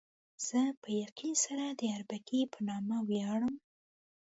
زه 0.47 0.59
په 0.81 0.89
یقین 1.03 1.33
سره 1.45 1.65
د 1.79 1.81
اربکي 1.95 2.41
په 2.53 2.59
نامه 2.69 2.97
ویاړم. 3.09 3.55